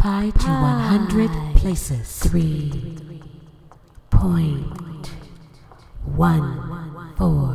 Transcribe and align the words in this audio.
Pi 0.00 0.30
to 0.30 0.46
100 0.48 1.30
places. 1.56 2.18
three 2.20 2.96
point 4.08 5.10
one 6.16 7.14
four 7.18 7.52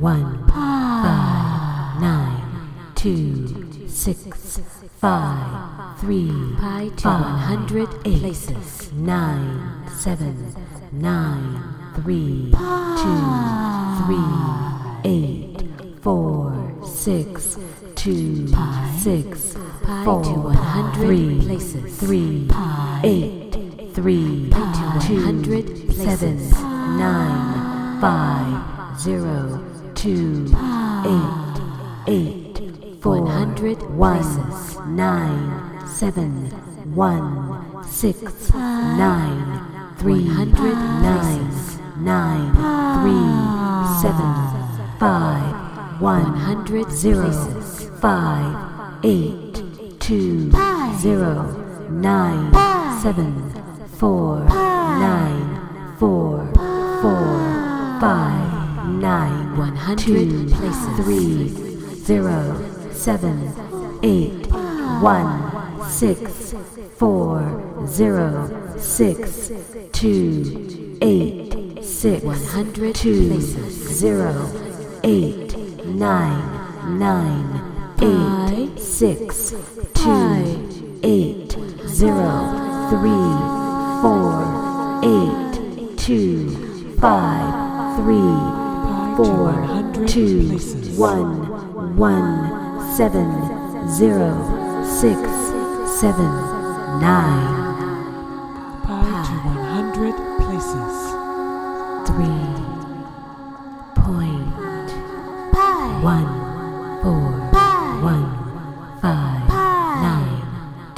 one 0.00 0.48
five 0.48 2.00
nine 2.00 2.70
two 2.94 3.86
six 3.86 4.60
five 4.98 5.98
three 6.00 6.32
Pi 6.58 6.88
to 6.96 7.02
five, 7.02 7.20
100 7.20 7.88
eight, 8.06 8.20
places. 8.20 8.90
nine 8.94 9.86
seven 9.94 10.54
nine 10.90 11.62
three 11.96 12.50
two 13.02 13.24
three 14.06 14.32
eight 15.04 16.00
four 16.00 16.72
six 16.82 17.58
two 18.04 18.46
six 18.98 19.56
Pi 19.82 20.04
four 20.04 20.22
to 20.22 20.30
100 20.30 21.06
three 21.06 21.40
places. 21.40 21.98
three 21.98 22.46
eight 23.02 23.50
three 23.94 24.50
Pi 24.50 25.00
to 25.00 25.06
two 25.06 25.24
100 25.24 25.90
seven 25.94 26.36
nine 26.98 28.00
five 28.02 29.00
zero 29.00 29.64
two 29.94 30.52
eight 31.06 31.56
eight 32.06 33.00
four 33.00 33.22
100 33.22 33.82
one 33.96 34.22
places. 34.22 34.76
nine 34.86 35.86
seven 35.86 36.50
one 36.94 37.82
six 37.88 38.52
nine 38.52 39.96
three 39.96 40.26
100 40.28 40.74
nine 41.00 42.04
nine 42.04 42.52
three 43.00 43.32
seven 44.02 44.30
five 45.00 45.53
one 45.53 45.53
100 46.00 46.90
zero 46.90 47.30
9, 47.32 47.40
7, 47.42 47.42
4, 47.48 47.64
9, 47.64 47.64
4, 47.70 47.72
4, 47.72 47.80
5, 47.80 47.80
9, 47.80 47.84
100 47.84 47.84
places. 47.84 47.90
five 48.00 49.04
eight 49.04 49.62
two 50.00 50.50
zero 50.98 51.32
nine 51.90 52.52
seven 53.00 53.50
four 53.98 54.40
nine 54.44 55.96
four 55.98 56.46
four 57.00 57.38
five 58.00 58.88
nine 58.88 59.56
100 59.56 59.98
two 59.98 60.46
places. 60.54 60.96
three 60.96 61.48
zero 62.04 62.90
seven 62.92 63.52
eight 64.02 64.46
one 65.00 65.50
six 65.88 66.54
four 66.98 67.86
zero 67.86 68.76
six 68.78 69.52
two 69.92 70.98
eight 71.00 71.82
six 71.82 72.22
100 72.24 72.94
two 72.94 73.28
places. 73.28 73.98
zero 73.98 74.50
eight 75.04 75.53
nine 75.98 76.98
nine 76.98 77.96
eight 78.02 78.78
six 78.78 79.54
two 79.94 81.00
eight 81.04 81.52
zero 81.86 82.88
three 82.90 83.30
four 84.02 85.00
eight 85.04 85.96
two 85.96 86.50
five 86.98 87.96
three 87.96 88.34
four 89.16 90.06
two 90.06 90.58
one 90.96 91.96
one 91.96 92.94
seven 92.96 93.88
zero 93.88 94.34
six 94.84 95.20
seven 96.00 96.30
nine 97.00 97.64
Pi 98.82 99.24
to 99.26 99.34
100 99.48 100.12
places. 100.12 100.43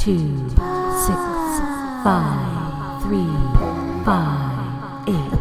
Two 0.06 0.48
six 0.50 1.18
five 2.06 3.02
three 3.02 3.26
five 4.04 5.08
eight 5.08 5.32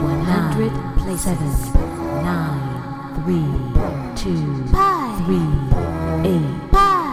100 0.00 0.72
nine, 0.72 0.98
places. 0.98 1.24
seven 1.24 2.24
nine 2.24 2.64
three 3.20 3.52
two 4.16 4.64
three 5.20 5.52
eight 6.24 6.56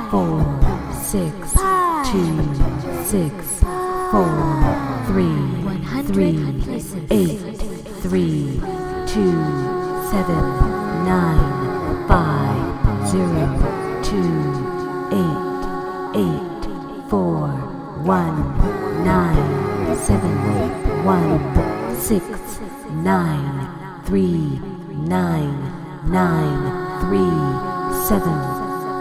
four 0.10 0.40
six 1.04 1.52
two 2.10 2.32
six 3.04 3.60
four 4.10 4.32
three 5.08 5.36
100 5.68 6.14
three 6.14 6.40
eight 7.12 7.58
three 8.04 8.62
two 9.06 9.36
seven 10.14 10.44
nine 11.04 12.08
five 12.08 13.10
zero 13.10 13.44
two 14.02 14.32
eight 15.12 16.22
eight 16.24 16.51
four 17.12 17.50
one 18.06 18.38
nine 19.04 19.98
seven 19.98 20.34
one 21.04 22.00
six 22.00 22.24
nine 23.04 23.68
three 24.06 24.62
nine 24.96 25.60
nine 26.10 26.62
three 27.02 27.36
seven 28.08 28.38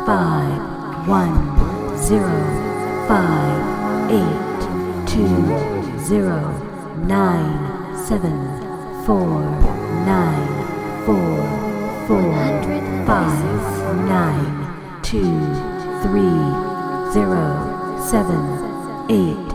five 0.05 1.07
one 1.07 1.37
zero 1.97 2.35
five 3.07 4.11
eight 4.11 4.61
two 5.07 5.39
zero 6.05 6.41
nine 7.07 7.97
seven 8.09 8.35
four 9.07 9.41
nine 10.05 10.49
four 11.07 11.37
four 12.09 12.29
100 12.29 13.07
five 13.07 13.97
nine 14.09 15.01
two 15.01 15.31
three 16.03 17.13
zero 17.13 17.70
seven 18.09 18.41
eight 19.11 19.53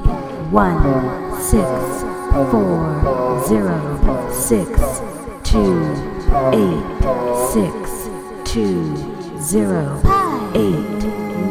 one 0.52 1.42
six 1.42 2.04
four 2.52 3.44
zero 3.48 4.32
six 4.32 4.70
two 5.44 5.82
eight 6.54 7.02
six 7.52 8.10
two 8.46 8.96
zero 9.42 10.02
eight 10.54 11.02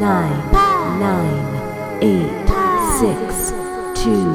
nine 0.00 0.52
nine 1.00 2.00
eight 2.02 2.48
six 3.00 3.50
two 4.02 4.30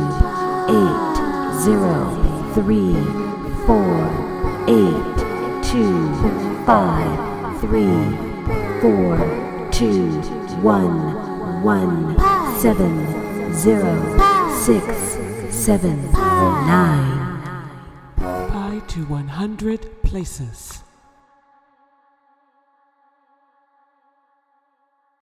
eight 0.69 1.15
zero 1.63 1.97
three 2.53 2.93
four 3.65 3.99
eight 4.67 5.63
two 5.63 6.13
five 6.65 7.59
three 7.61 7.99
four 8.81 9.17
two 9.71 10.21
one 10.61 11.63
one 11.63 12.38
seven 12.59 13.53
zero 13.53 13.95
six 14.51 14.83
seven 15.49 16.11
nine 16.11 17.41
Pi 18.17 18.81
to 18.85 19.05
100 19.05 20.03
places. 20.03 20.83